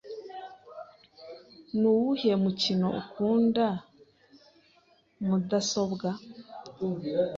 [1.79, 3.65] Nuwuhe mukino ukunda
[5.25, 6.09] mudasobwa?